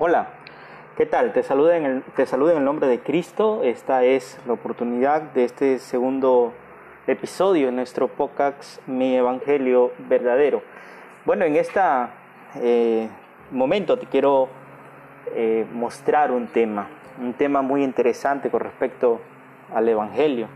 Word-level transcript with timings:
Hola, 0.00 0.28
¿qué 0.96 1.06
tal? 1.06 1.32
Te 1.32 1.42
saludo, 1.42 1.72
en 1.72 1.84
el, 1.84 2.02
te 2.14 2.24
saludo 2.24 2.52
en 2.52 2.58
el 2.58 2.64
nombre 2.64 2.86
de 2.86 3.00
Cristo. 3.00 3.64
Esta 3.64 4.04
es 4.04 4.38
la 4.46 4.52
oportunidad 4.52 5.22
de 5.22 5.42
este 5.42 5.80
segundo 5.80 6.52
episodio 7.08 7.68
en 7.68 7.74
nuestro 7.74 8.06
podcast 8.06 8.80
Mi 8.86 9.16
Evangelio 9.16 9.90
Verdadero. 10.08 10.62
Bueno, 11.24 11.46
en 11.46 11.56
este 11.56 11.80
momento 13.50 13.98
te 13.98 14.06
quiero 14.06 14.48
eh, 15.34 15.66
mostrar 15.72 16.30
un 16.30 16.46
tema, 16.46 16.86
un 17.20 17.32
tema 17.32 17.60
muy 17.60 17.82
interesante 17.82 18.50
con 18.50 18.60
respecto 18.60 19.20
al 19.74 19.88
Evangelio 19.88 20.46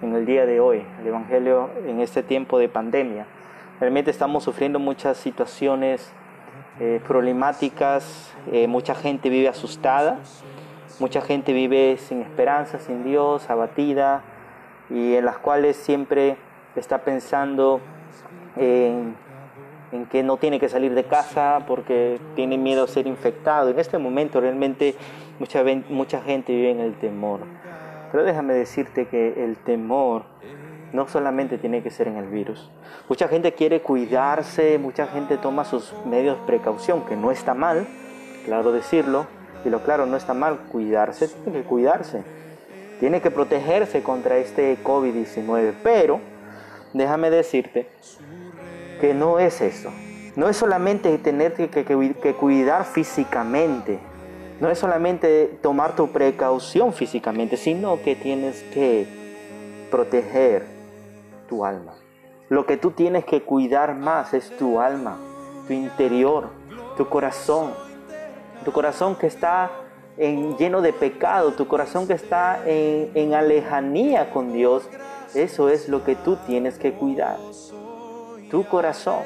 en 0.00 0.14
el 0.14 0.24
día 0.24 0.46
de 0.46 0.58
hoy, 0.58 0.82
el 1.02 1.06
Evangelio 1.06 1.68
en 1.86 2.00
este 2.00 2.22
tiempo 2.22 2.58
de 2.58 2.70
pandemia. 2.70 3.26
Realmente 3.78 4.10
estamos 4.10 4.42
sufriendo 4.42 4.78
muchas 4.78 5.18
situaciones 5.18 6.14
eh, 6.80 7.00
problemáticas, 7.06 8.32
eh, 8.50 8.66
mucha 8.66 8.94
gente 8.94 9.28
vive 9.28 9.48
asustada, 9.48 10.18
mucha 10.98 11.20
gente 11.20 11.52
vive 11.52 11.98
sin 11.98 12.22
esperanza, 12.22 12.78
sin 12.78 13.04
Dios, 13.04 13.50
abatida, 13.50 14.22
y 14.88 15.14
en 15.14 15.26
las 15.26 15.38
cuales 15.38 15.76
siempre 15.76 16.36
está 16.76 16.98
pensando 16.98 17.80
en, 18.56 19.14
en 19.92 20.06
que 20.06 20.22
no 20.22 20.36
tiene 20.38 20.58
que 20.58 20.68
salir 20.68 20.94
de 20.94 21.04
casa 21.04 21.64
porque 21.66 22.18
tiene 22.34 22.56
miedo 22.56 22.84
a 22.84 22.88
ser 22.88 23.06
infectado. 23.06 23.70
En 23.70 23.78
este 23.78 23.98
momento 23.98 24.40
realmente 24.40 24.94
mucha, 25.38 25.62
mucha 25.88 26.22
gente 26.22 26.52
vive 26.54 26.70
en 26.70 26.80
el 26.80 26.94
temor. 26.94 27.40
Pero 28.10 28.24
déjame 28.24 28.54
decirte 28.54 29.06
que 29.06 29.44
el 29.44 29.56
temor 29.56 30.24
no 30.92 31.08
solamente 31.08 31.58
tiene 31.58 31.82
que 31.82 31.90
ser 31.90 32.08
en 32.08 32.16
el 32.16 32.26
virus. 32.26 32.70
Mucha 33.08 33.28
gente 33.28 33.52
quiere 33.52 33.80
cuidarse, 33.80 34.78
mucha 34.78 35.06
gente 35.06 35.36
toma 35.36 35.64
sus 35.64 35.94
medios 36.04 36.38
de 36.40 36.46
precaución, 36.46 37.04
que 37.04 37.16
no 37.16 37.30
está 37.30 37.54
mal, 37.54 37.86
claro 38.44 38.72
decirlo, 38.72 39.26
y 39.64 39.68
lo 39.68 39.82
claro, 39.82 40.06
no 40.06 40.16
está 40.16 40.34
mal 40.34 40.58
cuidarse, 40.70 41.28
tiene 41.28 41.60
que 41.60 41.64
cuidarse, 41.64 42.22
tiene 42.98 43.20
que 43.20 43.30
protegerse 43.30 44.02
contra 44.02 44.38
este 44.38 44.78
COVID-19, 44.82 45.74
pero 45.82 46.20
déjame 46.92 47.30
decirte 47.30 47.88
que 49.00 49.14
no 49.14 49.38
es 49.38 49.60
eso, 49.60 49.90
no 50.36 50.48
es 50.48 50.56
solamente 50.56 51.16
tener 51.18 51.54
que, 51.54 51.68
que, 51.68 51.84
que 51.84 52.34
cuidar 52.34 52.84
físicamente, 52.84 53.98
no 54.60 54.70
es 54.70 54.78
solamente 54.78 55.58
tomar 55.62 55.96
tu 55.96 56.10
precaución 56.10 56.92
físicamente, 56.92 57.56
sino 57.56 58.02
que 58.02 58.16
tienes 58.16 58.62
que 58.74 59.06
proteger 59.90 60.79
tu 61.50 61.66
alma. 61.66 61.92
Lo 62.48 62.64
que 62.64 62.78
tú 62.78 62.92
tienes 62.92 63.26
que 63.26 63.42
cuidar 63.42 63.94
más 63.94 64.32
es 64.32 64.56
tu 64.56 64.80
alma, 64.80 65.18
tu 65.66 65.74
interior, 65.74 66.48
tu 66.96 67.06
corazón. 67.06 67.72
Tu 68.64 68.72
corazón 68.72 69.16
que 69.16 69.26
está 69.26 69.70
en, 70.16 70.56
lleno 70.56 70.80
de 70.80 70.94
pecado, 70.94 71.52
tu 71.52 71.68
corazón 71.68 72.06
que 72.06 72.14
está 72.14 72.62
en, 72.64 73.10
en 73.14 73.34
alejanía 73.34 74.30
con 74.30 74.52
Dios. 74.54 74.88
Eso 75.34 75.68
es 75.68 75.90
lo 75.90 76.04
que 76.04 76.16
tú 76.16 76.36
tienes 76.46 76.78
que 76.78 76.92
cuidar. 76.94 77.36
Tu 78.50 78.64
corazón 78.64 79.22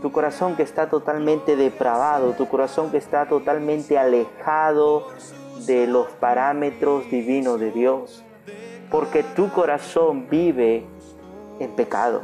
tu 0.00 0.12
corazón 0.12 0.54
que 0.54 0.62
está 0.62 0.88
totalmente 0.88 1.56
depravado, 1.56 2.32
tu 2.32 2.46
corazón 2.46 2.90
que 2.90 2.98
está 2.98 3.28
totalmente 3.28 3.98
alejado 3.98 5.08
de 5.66 5.86
los 5.86 6.06
parámetros 6.12 7.10
divinos 7.10 7.58
de 7.58 7.72
Dios, 7.72 8.22
porque 8.90 9.22
tu 9.22 9.50
corazón 9.50 10.28
vive 10.30 10.86
en 11.58 11.72
pecado 11.72 12.22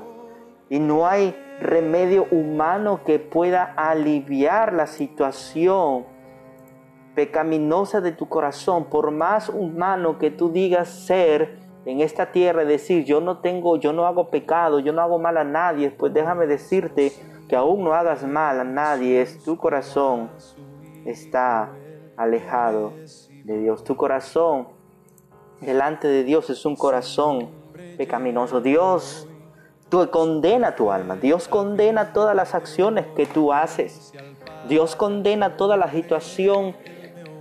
y 0.69 0.79
no 0.79 1.07
hay 1.07 1.37
remedio 1.61 2.27
humano 2.31 3.01
que 3.05 3.19
pueda 3.19 3.65
aliviar 3.77 4.73
la 4.73 4.87
situación 4.87 6.07
pecaminosa 7.15 8.01
de 8.01 8.13
tu 8.13 8.29
corazón, 8.29 8.87
por 8.87 9.11
más 9.13 9.49
humano 9.49 10.19
que 10.19 10.31
tú 10.31 10.51
digas 10.51 10.89
ser 10.89 11.59
en 11.85 12.01
esta 12.01 12.33
tierra, 12.33 12.65
decir 12.65 13.05
yo 13.05 13.21
no 13.21 13.39
tengo, 13.39 13.77
yo 13.77 13.93
no 13.93 14.07
hago 14.07 14.31
pecado, 14.31 14.81
yo 14.81 14.93
no 14.93 15.03
hago 15.03 15.19
mal 15.19 15.37
a 15.37 15.45
nadie, 15.45 15.91
pues 15.91 16.13
déjame 16.13 16.47
decirte 16.47 17.13
que 17.49 17.55
aún 17.55 17.85
no 17.85 17.95
hagas 17.95 18.25
mal 18.25 18.59
a 18.59 18.65
nadie, 18.65 19.21
es 19.21 19.43
tu 19.45 19.57
corazón 19.57 20.31
está 21.05 21.71
alejado 22.17 22.93
de 23.45 23.59
Dios. 23.59 23.85
Tu 23.85 23.97
corazón 23.97 24.69
delante 25.61 26.09
de 26.09 26.25
Dios 26.25 26.51
es 26.51 26.65
un 26.65 26.77
corazón 26.77 27.51
pecaminoso. 27.97 28.61
Dios 28.61 29.29
tú 29.89 30.09
condena 30.11 30.75
tu 30.75 30.91
alma. 30.91 31.17
Dios 31.17 31.49
condena 31.49 32.13
todas 32.13 32.35
las 32.35 32.55
acciones 32.55 33.07
que 33.17 33.27
tú 33.27 33.53
haces. 33.53 34.13
Dios 34.69 34.97
condena 34.97 35.57
toda 35.57 35.77
la 35.77 35.91
situación 35.91 36.75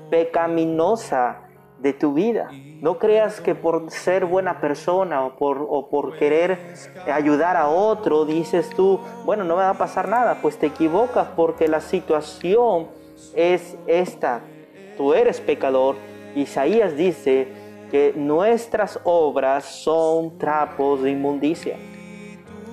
pecaminosa 0.10 1.40
de 1.80 1.94
tu 1.94 2.14
vida. 2.14 2.50
No 2.82 2.98
creas 2.98 3.42
que 3.42 3.56
por 3.56 3.90
ser 3.92 4.26
buena 4.26 4.60
persona 4.60 5.26
o 5.26 5.36
por, 5.36 5.66
o 5.70 5.90
por 5.90 6.18
querer 6.18 6.76
ayudar 7.12 7.58
a 7.58 7.68
otro 7.68 8.26
dices 8.26 8.70
tú, 8.70 9.00
bueno, 9.26 9.44
no 9.44 9.56
me 9.56 9.64
va 9.64 9.72
a 9.72 9.78
pasar 9.78 10.08
nada. 10.08 10.40
Pues 10.42 10.58
te 10.58 10.68
equivocas 10.68 11.28
porque 11.36 11.68
la 11.68 11.82
situación 11.82 12.88
es 13.36 13.78
esta. 13.88 14.42
Tú 14.98 15.14
eres 15.14 15.42
pecador. 15.42 15.96
Isaías 16.36 16.96
dice 16.96 17.48
que 17.94 18.12
nuestras 18.18 19.00
obras 19.04 19.66
son 19.66 20.40
trapos 20.40 21.04
de 21.04 21.12
inmundicia. 21.12 21.78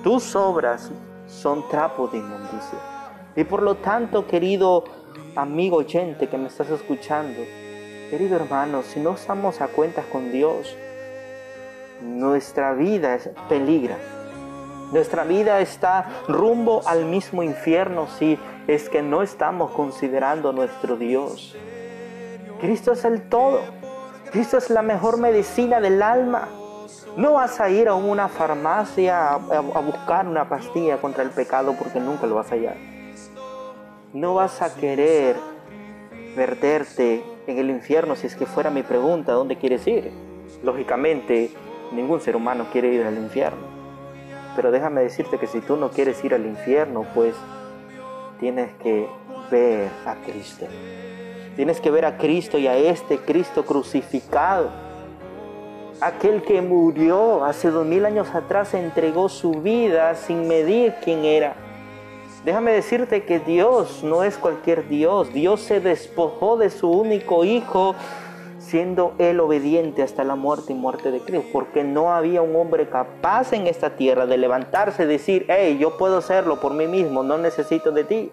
Tus 0.03 0.35
obras 0.35 0.91
son 1.27 1.69
trapos 1.69 2.11
de 2.11 2.17
inmundicia. 2.17 2.79
Y 3.35 3.43
por 3.43 3.61
lo 3.61 3.75
tanto, 3.75 4.25
querido 4.25 4.83
amigo 5.35 5.77
oyente 5.77 6.27
que 6.27 6.39
me 6.39 6.47
estás 6.47 6.71
escuchando, 6.71 7.39
Querido 8.09 8.35
hermano, 8.35 8.81
si 8.81 8.99
no 8.99 9.13
estamos 9.13 9.61
a 9.61 9.67
cuentas 9.67 10.05
con 10.07 10.33
Dios, 10.33 10.75
nuestra 12.01 12.73
vida 12.73 13.13
es 13.13 13.29
peligra. 13.47 13.97
Nuestra 14.91 15.23
vida 15.23 15.61
está 15.61 16.09
rumbo 16.27 16.81
al 16.87 17.05
mismo 17.05 17.43
infierno 17.43 18.07
si 18.07 18.39
es 18.67 18.89
que 18.89 19.03
no 19.03 19.21
estamos 19.21 19.69
considerando 19.71 20.49
a 20.49 20.51
nuestro 20.51 20.97
Dios. 20.97 21.55
Cristo 22.59 22.91
es 22.91 23.05
el 23.05 23.29
todo. 23.29 23.61
Cristo 24.31 24.57
es 24.57 24.69
la 24.69 24.81
mejor 24.81 25.17
medicina 25.17 25.81
del 25.81 26.01
alma. 26.01 26.47
No 27.17 27.33
vas 27.33 27.59
a 27.59 27.69
ir 27.69 27.89
a 27.89 27.95
una 27.95 28.29
farmacia 28.29 29.33
a, 29.33 29.59
buscar 29.59 30.25
una 30.25 30.47
pastilla 30.47 31.01
contra 31.01 31.23
el 31.23 31.31
pecado 31.31 31.75
porque 31.77 31.99
nunca 31.99 32.27
lo 32.27 32.35
vas 32.35 32.49
a 32.49 32.55
hallar. 32.55 32.77
No 34.13 34.35
vas 34.35 34.61
a 34.61 34.73
querer 34.73 35.35
perderte 36.33 37.25
en 37.45 37.57
el 37.57 37.69
infierno 37.69 38.15
si 38.15 38.27
es 38.27 38.35
que 38.37 38.45
fuera 38.45 38.69
mi 38.69 38.83
pregunta, 38.83 39.33
¿dónde 39.33 39.57
quieres 39.57 39.85
ir? 39.85 40.13
Lógicamente, 40.63 41.51
ningún 41.91 42.21
ser 42.21 42.37
humano 42.37 42.67
quiere 42.71 42.87
ir 42.87 43.03
al 43.03 43.17
infierno. 43.17 43.67
Pero 44.55 44.71
déjame 44.71 45.01
decirte 45.01 45.39
que 45.39 45.47
si 45.47 45.59
tú 45.59 45.75
no 45.75 45.89
quieres 45.89 46.23
ir 46.23 46.33
al 46.33 46.45
infierno, 46.45 47.05
pues 47.13 47.35
tienes 48.39 48.73
que 48.75 49.09
ver 49.51 49.89
a 50.05 50.15
Cristo. 50.15 50.67
Tienes 51.55 51.81
que 51.81 51.91
ver 51.91 52.05
a 52.05 52.17
Cristo 52.17 52.57
y 52.57 52.67
a 52.67 52.77
este 52.77 53.17
Cristo 53.19 53.65
crucificado. 53.65 54.69
Aquel 55.99 56.41
que 56.43 56.61
murió 56.61 57.43
hace 57.45 57.69
dos 57.69 57.85
mil 57.85 58.05
años 58.05 58.27
atrás 58.33 58.73
entregó 58.73 59.29
su 59.29 59.51
vida 59.61 60.15
sin 60.15 60.47
medir 60.47 60.95
quién 61.03 61.25
era 61.25 61.55
Déjame 62.45 62.71
decirte 62.71 63.23
que 63.23 63.39
Dios 63.39 64.03
no 64.03 64.23
es 64.23 64.35
cualquier 64.37 64.87
Dios. 64.87 65.31
Dios 65.31 65.61
se 65.61 65.79
despojó 65.79 66.57
de 66.57 66.71
su 66.71 66.89
único 66.89 67.45
hijo 67.45 67.93
siendo 68.57 69.13
él 69.19 69.39
obediente 69.39 70.01
hasta 70.01 70.23
la 70.23 70.35
muerte 70.35 70.73
y 70.73 70.75
muerte 70.75 71.11
de 71.11 71.19
Cristo, 71.19 71.47
porque 71.51 71.83
no 71.83 72.13
había 72.13 72.41
un 72.41 72.55
hombre 72.55 72.87
capaz 72.87 73.53
en 73.53 73.67
esta 73.67 73.95
tierra 73.95 74.25
de 74.25 74.37
levantarse 74.37 75.03
y 75.03 75.07
decir, 75.07 75.45
hey, 75.49 75.77
yo 75.79 75.97
puedo 75.97 76.17
hacerlo 76.17 76.59
por 76.59 76.73
mí 76.73 76.87
mismo, 76.87 77.21
no 77.21 77.37
necesito 77.37 77.91
de 77.91 78.03
ti. 78.05 78.31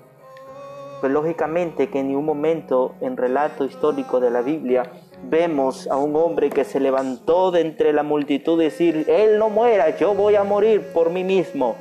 Pues 1.01 1.13
lógicamente 1.13 1.89
que 1.91 2.01
en 2.01 2.09
ningún 2.09 2.27
momento 2.27 2.95
en 3.01 3.17
relato 3.17 3.65
histórico 3.65 4.21
de 4.21 4.31
la 4.31 4.43
Biblia 4.43 4.91
vemos 5.23 5.87
a 5.89 5.97
un 5.97 6.17
hombre 6.17 6.51
que 6.51 6.65
se 6.65 6.81
levantó 6.81 7.51
de 7.51 7.61
entre 7.61 7.93
la 7.93 8.03
multitud 8.03 8.61
y 8.61 8.65
decir, 8.65 9.05
él 9.09 9.39
no 9.39 9.49
muera, 9.49 9.97
yo 9.97 10.15
voy 10.15 10.35
a 10.35 10.45
morir 10.45 10.83
por 10.93 11.11
mí 11.11 11.25
mismo. 11.25 11.77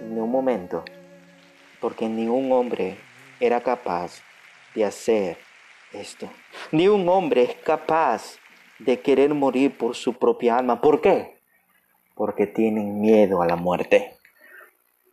En 0.00 0.14
ningún 0.14 0.30
momento 0.30 0.84
porque 1.80 2.08
ni 2.08 2.28
un 2.28 2.52
hombre 2.52 2.98
era 3.40 3.60
capaz 3.60 4.22
de 4.74 4.84
hacer 4.84 5.38
esto. 5.92 6.28
Ni 6.70 6.86
un 6.88 7.08
hombre 7.08 7.42
es 7.42 7.54
capaz 7.56 8.36
de 8.78 9.00
querer 9.00 9.34
morir 9.34 9.76
por 9.76 9.96
su 9.96 10.14
propia 10.14 10.58
alma. 10.58 10.80
¿Por 10.80 11.00
qué? 11.00 11.38
Porque 12.14 12.46
tienen 12.46 13.00
miedo 13.00 13.42
a 13.42 13.46
la 13.46 13.56
muerte. 13.56 14.19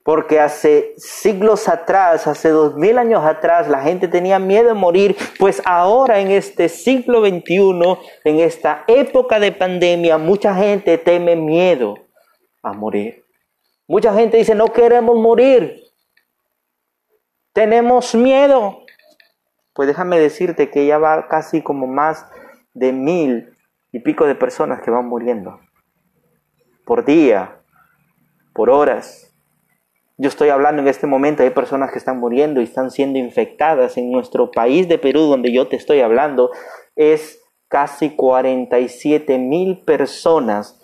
Porque 0.07 0.39
hace 0.39 0.94
siglos 0.95 1.68
atrás, 1.68 2.27
hace 2.27 2.48
dos 2.48 2.77
mil 2.77 2.98
años 2.98 3.25
atrás, 3.25 3.68
la 3.68 3.81
gente 3.81 4.07
tenía 4.07 4.39
miedo 4.39 4.69
de 4.69 4.74
morir, 4.74 5.18
pues 5.38 5.62
ahora 5.65 6.21
en 6.21 6.31
este 6.31 6.69
siglo 6.69 7.19
XXI, 7.19 7.98
en 8.24 8.39
esta 8.39 8.86
época 8.88 9.38
de 9.38 9.51
pandemia, 9.51 10.18
mucha 10.18 10.56
gente 10.56 10.98
teme 10.98 11.36
miedo 11.36 11.95
a 12.63 12.71
morir. 12.71 13.25
Mucha 13.86 14.13
gente 14.13 14.38
dice, 14.38 14.56
no 14.56 14.71
queremos 14.71 15.18
morir, 15.18 15.83
tenemos 17.51 18.15
miedo. 18.15 18.86
Pues 19.74 19.89
déjame 19.89 20.19
decirte 20.19 20.71
que 20.71 20.86
ya 20.86 21.00
va 21.00 21.27
casi 21.27 21.62
como 21.62 21.86
más 21.86 22.25
de 22.74 22.94
mil 22.94 23.57
y 23.92 24.00
pico 24.00 24.25
de 24.25 24.36
personas 24.36 24.81
que 24.81 24.89
van 24.89 25.10
muriendo. 25.10 25.60
Por 26.86 27.03
día, 27.03 27.60
por 28.53 28.69
horas. 28.69 29.26
Yo 30.19 30.30
estoy 30.30 30.50
hablando 30.50 30.81
en 30.81 30.88
este 30.88 31.06
momento, 31.06 31.44
hay 31.44 31.52
personas 31.52 31.92
que 31.92 32.00
están 32.00 32.19
muriendo 32.19 32.60
y 32.60 32.64
están 32.64 32.90
siendo 32.90 33.19
infectadas. 33.19 33.98
En 33.98 34.12
nuestro 34.12 34.50
país 34.50 34.88
de 34.88 34.98
Perú, 34.98 35.22
donde 35.22 35.52
yo 35.52 35.68
te 35.68 35.75
estoy 35.75 36.02
hablando, 36.02 36.50
es 36.96 37.44
casi 37.68 38.16
47 38.16 39.38
mil 39.38 39.84
personas 39.84 40.81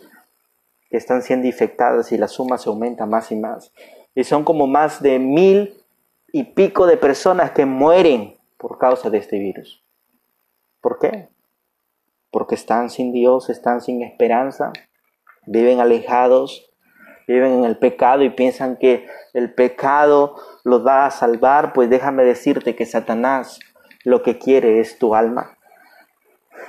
que 0.90 0.98
están 0.98 1.24
siendo 1.24 1.48
infectadas 1.48 2.12
y 2.12 2.18
la 2.20 2.28
suma 2.28 2.60
se 2.60 2.70
aumenta 2.70 3.08
más 3.08 3.32
y 3.32 3.36
más. 3.36 3.74
Y 4.14 4.24
son 4.24 4.44
como 4.44 4.68
más 4.68 5.02
de 5.02 5.18
mil 5.18 5.84
y 6.32 6.44
pico 6.44 6.86
de 6.86 6.98
personas 6.98 7.52
que 7.52 7.66
mueren 7.66 8.38
por 8.58 8.78
causa 8.78 9.10
de 9.10 9.18
este 9.18 9.40
virus. 9.40 9.84
¿Por 10.80 11.00
qué? 11.00 11.30
Porque 12.30 12.54
están 12.54 12.92
sin 12.92 13.12
Dios, 13.12 13.50
están 13.50 13.82
sin 13.82 14.04
esperanza, 14.04 14.72
viven 15.48 15.80
alejados, 15.80 16.73
viven 17.28 17.60
en 17.60 17.66
el 17.66 17.78
pecado 17.78 18.24
y 18.24 18.30
piensan 18.30 18.78
que 18.78 19.08
el 19.34 19.54
pecado 19.54 20.36
los 20.64 20.86
va 20.86 21.06
a 21.06 21.12
salvar, 21.12 21.74
pues 21.74 21.90
déjame 21.90 22.24
decirte 22.24 22.76
que 22.76 22.86
Satanás 22.86 23.60
lo 24.04 24.24
que 24.24 24.38
quiere 24.38 24.80
es 24.80 24.98
tu 24.98 25.16
alma. 25.16 25.58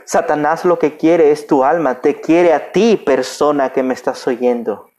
Satanás 0.04 0.64
lo 0.64 0.78
que 0.78 0.96
quiere 0.96 1.30
es 1.30 1.46
tu 1.46 1.64
alma, 1.64 2.00
te 2.00 2.20
quiere 2.20 2.52
a 2.52 2.72
ti, 2.72 2.96
persona 2.96 3.72
que 3.72 3.82
me 3.82 3.94
estás 3.94 4.26
oyendo. 4.26 4.90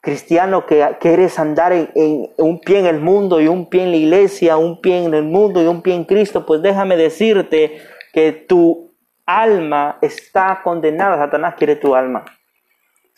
Cristiano 0.00 0.66
que 0.66 0.96
quieres 1.00 1.38
andar 1.38 1.72
en, 1.72 2.30
un 2.38 2.60
pie 2.60 2.78
en 2.78 2.86
el 2.86 3.00
mundo 3.00 3.40
y 3.40 3.48
un 3.48 3.68
pie 3.68 3.82
en 3.82 3.90
la 3.90 3.96
iglesia, 3.96 4.56
un 4.56 4.80
pie 4.80 5.04
en 5.04 5.12
el 5.12 5.24
mundo 5.24 5.62
y 5.62 5.66
un 5.66 5.82
pie 5.82 5.94
en 5.94 6.04
Cristo, 6.04 6.46
pues 6.46 6.62
déjame 6.62 6.96
decirte 6.96 7.78
que 8.12 8.32
tu 8.32 8.94
alma 9.26 9.98
está 10.00 10.60
condenada. 10.62 11.18
Satanás 11.18 11.54
quiere 11.58 11.76
tu 11.76 11.94
alma. 11.94 12.24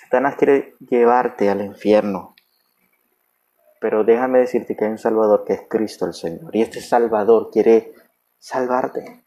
Satanás 0.08 0.36
quiere 0.36 0.74
llevarte 0.88 1.50
al 1.50 1.60
infierno. 1.60 2.34
Pero 3.78 4.04
déjame 4.04 4.38
decirte 4.38 4.74
que 4.74 4.86
hay 4.86 4.92
un 4.92 4.98
Salvador 4.98 5.44
que 5.44 5.52
es 5.52 5.62
Cristo 5.68 6.06
el 6.06 6.14
Señor. 6.14 6.56
Y 6.56 6.62
este 6.62 6.80
Salvador 6.80 7.50
quiere 7.52 7.92
salvarte. 8.38 9.22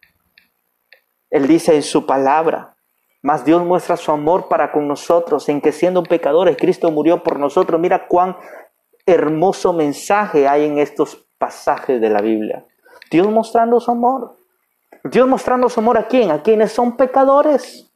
Él 1.30 1.45
dice 1.48 1.75
en 1.75 1.83
su 1.83 2.07
palabra, 2.07 2.75
mas 3.22 3.45
Dios 3.45 3.63
muestra 3.63 3.95
su 3.95 4.12
amor 4.12 4.48
para 4.50 4.72
con 4.72 4.88
nosotros, 4.88 5.48
en 5.50 5.62
que 5.62 5.72
siendo 5.72 6.01
pecadores, 6.01 6.57
Cristo 6.57 6.89
murió 6.89 7.22
por 7.22 7.38
nosotros. 7.38 7.80
Mira 7.80 8.07
cuán 8.07 8.36
hermoso 9.06 9.74
mensaje 9.74 10.48
hay 10.48 10.66
en 10.66 10.80
estos 10.80 11.27
pasajes 11.38 12.01
de 12.01 12.10
la 12.10 12.22
Biblia. 12.22 12.66
Dios 13.12 13.30
mostrando 13.30 13.80
su 13.80 13.92
amor. 13.92 14.36
Dios 15.04 15.27
mostrando 15.27 15.69
su 15.69 15.80
amor 15.80 16.00
a 16.00 16.07
quién? 16.07 16.31
A 16.31 16.42
quienes 16.42 16.72
son 16.72 16.98
pecadores. 16.98 17.90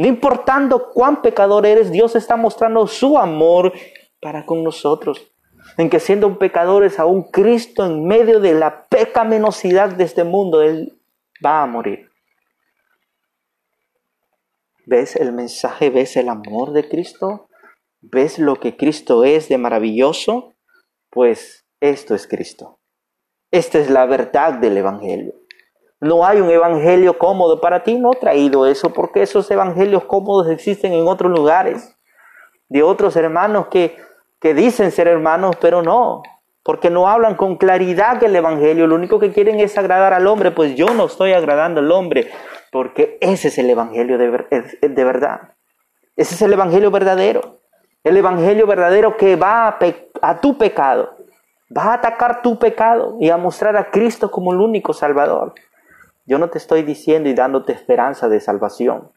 No 0.00 0.06
importando 0.06 0.92
cuán 0.94 1.20
pecador 1.20 1.66
eres, 1.66 1.92
Dios 1.92 2.16
está 2.16 2.34
mostrando 2.34 2.86
su 2.86 3.18
amor 3.18 3.74
para 4.18 4.46
con 4.46 4.64
nosotros. 4.64 5.30
En 5.76 5.90
que 5.90 6.00
siendo 6.00 6.38
pecadores, 6.38 6.98
aún 6.98 7.24
Cristo 7.24 7.84
en 7.84 8.06
medio 8.06 8.40
de 8.40 8.54
la 8.54 8.86
pecaminosidad 8.86 9.90
de 9.90 10.04
este 10.04 10.24
mundo, 10.24 10.62
Él 10.62 10.98
va 11.44 11.62
a 11.62 11.66
morir. 11.66 12.08
¿Ves 14.86 15.16
el 15.16 15.34
mensaje? 15.34 15.90
¿Ves 15.90 16.16
el 16.16 16.30
amor 16.30 16.72
de 16.72 16.88
Cristo? 16.88 17.50
¿Ves 18.00 18.38
lo 18.38 18.56
que 18.56 18.78
Cristo 18.78 19.24
es 19.24 19.50
de 19.50 19.58
maravilloso? 19.58 20.54
Pues 21.10 21.66
esto 21.78 22.14
es 22.14 22.26
Cristo. 22.26 22.80
Esta 23.50 23.78
es 23.78 23.90
la 23.90 24.06
verdad 24.06 24.54
del 24.54 24.78
Evangelio. 24.78 25.39
No 26.00 26.24
hay 26.24 26.40
un 26.40 26.50
evangelio 26.50 27.18
cómodo 27.18 27.60
para 27.60 27.82
ti, 27.82 27.98
no 27.98 28.12
he 28.12 28.16
traído 28.16 28.66
eso, 28.66 28.92
porque 28.92 29.22
esos 29.22 29.50
evangelios 29.50 30.04
cómodos 30.04 30.48
existen 30.48 30.92
en 30.92 31.06
otros 31.06 31.30
lugares, 31.30 31.96
de 32.68 32.82
otros 32.82 33.16
hermanos 33.16 33.66
que, 33.68 33.96
que 34.40 34.54
dicen 34.54 34.92
ser 34.92 35.08
hermanos, 35.08 35.56
pero 35.60 35.82
no, 35.82 36.22
porque 36.62 36.88
no 36.88 37.08
hablan 37.08 37.34
con 37.34 37.56
claridad 37.56 38.16
del 38.16 38.34
evangelio, 38.36 38.86
lo 38.86 38.94
único 38.94 39.18
que 39.18 39.32
quieren 39.32 39.60
es 39.60 39.76
agradar 39.76 40.14
al 40.14 40.26
hombre, 40.26 40.50
pues 40.52 40.74
yo 40.74 40.86
no 40.94 41.06
estoy 41.06 41.32
agradando 41.32 41.80
al 41.80 41.90
hombre, 41.90 42.30
porque 42.70 43.18
ese 43.20 43.48
es 43.48 43.58
el 43.58 43.68
Evangelio 43.70 44.16
de, 44.18 44.28
verdad. 45.04 45.54
Ese 46.16 46.34
es 46.34 46.42
el 46.42 46.52
Evangelio 46.52 46.90
verdadero. 46.90 47.60
El 48.04 48.16
Evangelio 48.16 48.66
verdadero 48.66 49.16
que 49.16 49.36
va 49.36 49.68
a, 49.68 49.78
a 50.22 50.40
tu 50.40 50.56
pecado, 50.56 51.16
va 51.76 51.84
a 51.84 51.94
atacar 51.94 52.42
tu 52.42 52.58
pecado 52.58 53.16
y 53.20 53.28
a 53.30 53.36
mostrar 53.36 53.76
a 53.76 53.90
Cristo 53.90 54.30
como 54.30 54.52
el 54.52 54.60
único 54.60 54.92
Salvador. 54.92 55.54
Yo 56.30 56.38
no 56.38 56.48
te 56.48 56.56
estoy 56.56 56.82
diciendo 56.82 57.28
y 57.28 57.34
dándote 57.34 57.74
esperanza 57.74 58.30
de 58.30 58.40
salvación. 58.40 59.12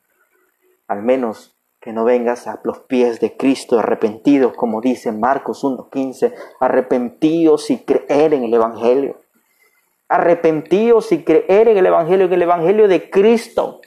Al 0.87 1.01
menos 1.01 1.55
que 1.79 1.93
no 1.93 2.03
vengas 2.03 2.47
a 2.47 2.59
los 2.65 2.79
pies 2.79 3.21
de 3.21 3.37
Cristo 3.37 3.79
arrepentidos, 3.79 4.53
como 4.53 4.81
dice 4.81 5.13
Marcos 5.13 5.63
1.15, 5.63 6.33
arrepentidos 6.59 7.69
y 7.69 7.85
creer 7.85 8.33
en 8.33 8.43
el 8.43 8.53
Evangelio 8.53 9.23
arrepentíos 10.13 11.11
y 11.11 11.23
creer 11.23 11.69
en 11.69 11.77
el 11.77 11.87
Evangelio, 11.87 12.27
en 12.27 12.33
el 12.33 12.43
Evangelio 12.43 12.87
de 12.87 13.09
Cristo. 13.09 13.81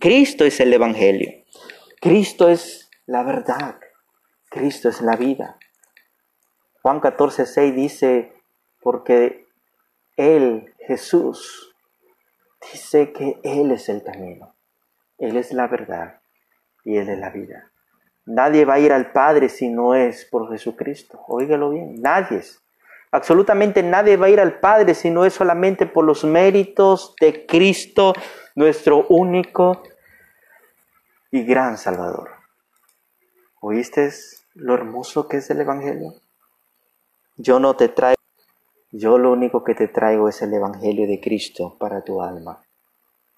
Cristo 0.00 0.46
es 0.46 0.58
el 0.58 0.72
Evangelio. 0.72 1.44
Cristo 2.00 2.48
es 2.48 2.88
la 3.04 3.22
verdad. 3.22 3.78
Cristo 4.48 4.88
es 4.88 5.02
la 5.02 5.16
vida. 5.16 5.58
Juan 6.80 7.00
14, 7.00 7.44
6 7.44 7.76
dice, 7.76 8.32
porque 8.80 9.46
Él, 10.16 10.72
Jesús, 10.78 11.73
dice 12.72 13.12
que 13.12 13.40
Él 13.42 13.72
es 13.72 13.88
el 13.88 14.02
camino. 14.02 14.54
Él 15.18 15.36
es 15.36 15.52
la 15.52 15.66
verdad 15.66 16.20
y 16.84 16.96
Él 16.96 17.08
es 17.08 17.18
la 17.18 17.30
vida. 17.30 17.70
Nadie 18.26 18.64
va 18.64 18.74
a 18.74 18.78
ir 18.78 18.92
al 18.92 19.12
Padre 19.12 19.48
si 19.48 19.68
no 19.68 19.94
es 19.94 20.24
por 20.24 20.50
Jesucristo. 20.50 21.20
Óigalo 21.28 21.70
bien, 21.70 22.00
nadie. 22.00 22.42
Absolutamente 23.10 23.82
nadie 23.82 24.16
va 24.16 24.26
a 24.26 24.30
ir 24.30 24.40
al 24.40 24.58
Padre 24.58 24.94
si 24.94 25.10
no 25.10 25.24
es 25.24 25.34
solamente 25.34 25.86
por 25.86 26.04
los 26.04 26.24
méritos 26.24 27.14
de 27.20 27.46
Cristo, 27.46 28.12
nuestro 28.54 29.06
único 29.08 29.82
y 31.30 31.44
gran 31.44 31.78
Salvador. 31.78 32.30
¿Oíste 33.60 34.10
lo 34.54 34.74
hermoso 34.74 35.28
que 35.28 35.36
es 35.36 35.50
el 35.50 35.60
Evangelio? 35.60 36.14
Yo 37.36 37.60
no 37.60 37.76
te 37.76 37.88
traigo, 37.88 38.13
yo 38.96 39.18
lo 39.18 39.32
único 39.32 39.64
que 39.64 39.74
te 39.74 39.88
traigo 39.88 40.28
es 40.28 40.40
el 40.40 40.54
Evangelio 40.54 41.08
de 41.08 41.20
Cristo 41.20 41.76
para 41.80 42.02
tu 42.02 42.22
alma. 42.22 42.60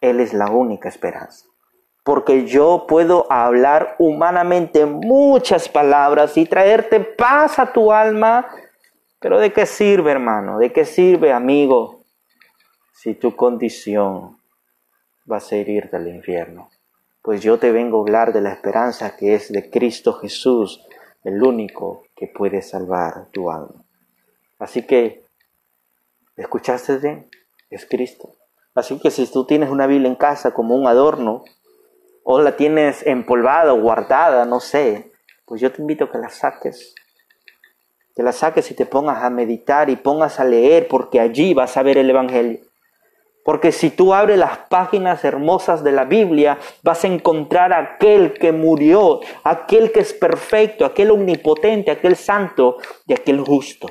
Él 0.02 0.20
es 0.20 0.34
la 0.34 0.50
única 0.50 0.90
esperanza. 0.90 1.46
Porque 2.04 2.44
yo 2.44 2.84
puedo 2.86 3.26
hablar 3.32 3.96
humanamente 3.98 4.84
muchas 4.84 5.70
palabras 5.70 6.36
y 6.36 6.44
traerte 6.44 7.00
paz 7.00 7.58
a 7.58 7.72
tu 7.72 7.90
alma, 7.90 8.46
pero 9.18 9.40
¿de 9.40 9.50
qué 9.50 9.64
sirve, 9.64 10.10
hermano? 10.10 10.58
¿De 10.58 10.72
qué 10.72 10.84
sirve, 10.84 11.32
amigo, 11.32 12.02
si 12.92 13.14
tu 13.14 13.34
condición 13.34 14.36
va 15.30 15.38
a 15.38 15.40
ser 15.40 15.70
irte 15.70 15.96
al 15.96 16.06
infierno? 16.06 16.68
Pues 17.22 17.40
yo 17.40 17.58
te 17.58 17.72
vengo 17.72 17.96
a 17.96 18.00
hablar 18.02 18.34
de 18.34 18.42
la 18.42 18.52
esperanza 18.52 19.16
que 19.16 19.34
es 19.34 19.50
de 19.50 19.70
Cristo 19.70 20.12
Jesús, 20.12 20.86
el 21.24 21.42
único 21.42 22.02
que 22.14 22.26
puede 22.26 22.60
salvar 22.60 23.28
tu 23.32 23.50
alma. 23.50 23.82
Así 24.58 24.82
que, 24.82 25.25
¿escuchaste 26.36 26.98
bien? 26.98 27.30
Es 27.70 27.86
Cristo. 27.86 28.34
Así 28.74 28.98
que 29.00 29.10
si 29.10 29.26
tú 29.26 29.46
tienes 29.46 29.70
una 29.70 29.86
Biblia 29.86 30.08
en 30.08 30.16
casa 30.16 30.52
como 30.52 30.74
un 30.74 30.86
adorno, 30.86 31.44
o 32.24 32.40
la 32.40 32.56
tienes 32.56 33.06
empolvada 33.06 33.72
guardada, 33.72 34.44
no 34.44 34.60
sé, 34.60 35.12
pues 35.44 35.60
yo 35.60 35.72
te 35.72 35.80
invito 35.80 36.04
a 36.04 36.10
que 36.10 36.18
la 36.18 36.28
saques 36.28 36.94
te 38.16 38.22
la 38.22 38.32
saques 38.32 38.70
y 38.70 38.74
te 38.74 38.86
pongas 38.86 39.22
a 39.22 39.28
meditar 39.28 39.90
y 39.90 39.96
pongas 39.96 40.40
a 40.40 40.44
leer, 40.44 40.88
porque 40.88 41.20
allí 41.20 41.52
vas 41.52 41.76
a 41.76 41.82
ver 41.82 41.98
el 41.98 42.08
Evangelio. 42.08 42.60
Porque 43.44 43.72
si 43.72 43.90
tú 43.90 44.14
abres 44.14 44.38
las 44.38 44.56
páginas 44.70 45.22
hermosas 45.22 45.84
de 45.84 45.92
la 45.92 46.04
Biblia, 46.04 46.58
vas 46.82 47.04
a 47.04 47.08
encontrar 47.08 47.74
aquel 47.74 48.32
que 48.32 48.52
murió, 48.52 49.20
aquel 49.44 49.92
que 49.92 50.00
es 50.00 50.14
perfecto, 50.14 50.86
aquel 50.86 51.10
omnipotente, 51.10 51.90
aquel 51.90 52.16
santo 52.16 52.78
y 53.06 53.12
aquel 53.12 53.40
justo, 53.40 53.90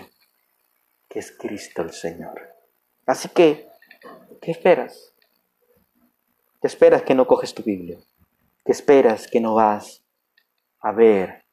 es 1.19 1.31
Cristo 1.31 1.81
el 1.81 1.91
Señor. 1.91 2.53
Así 3.05 3.29
que, 3.29 3.67
¿qué 4.41 4.51
esperas? 4.51 5.13
¿Qué 6.61 6.67
esperas 6.67 7.03
que 7.03 7.15
no 7.15 7.27
coges 7.27 7.53
tu 7.53 7.63
Biblia? 7.63 7.99
¿Qué 8.63 8.71
esperas 8.71 9.27
que 9.27 9.39
no 9.39 9.55
vas 9.55 10.03
a 10.79 10.91
ver 10.91 11.45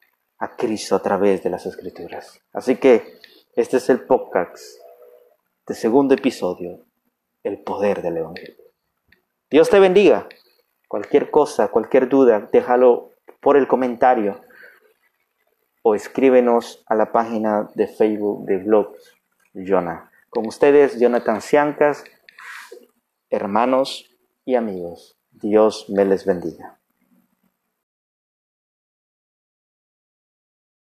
a 0.43 0.57
Cristo 0.57 0.95
a 0.95 1.01
través 1.01 1.41
de 1.41 1.49
las 1.49 1.65
Escrituras. 1.65 2.39
Así 2.51 2.75
que 2.75 3.17
este 3.55 3.77
es 3.77 3.89
el 3.89 4.01
podcast 4.01 4.61
de 5.65 5.73
segundo 5.73 6.13
episodio, 6.13 6.85
el 7.43 7.59
poder 7.63 8.01
del 8.01 8.17
Evangelio. 8.17 8.63
Dios 9.49 9.69
te 9.69 9.79
bendiga. 9.79 10.27
Cualquier 10.89 11.31
cosa, 11.31 11.69
cualquier 11.69 12.09
duda, 12.09 12.49
déjalo 12.51 13.11
por 13.39 13.55
el 13.55 13.67
comentario 13.69 14.41
o 15.81 15.95
escríbenos 15.95 16.83
a 16.87 16.95
la 16.95 17.13
página 17.13 17.69
de 17.75 17.87
Facebook 17.87 18.45
de 18.45 18.57
Blogs 18.57 19.15
Jonah. 19.53 20.11
Con 20.29 20.47
ustedes, 20.47 20.99
Jonathan 20.99 21.41
Ciancas, 21.41 22.03
hermanos 23.29 24.09
y 24.45 24.55
amigos. 24.55 25.17
Dios 25.31 25.87
me 25.89 26.05
les 26.05 26.25
bendiga. 26.25 26.79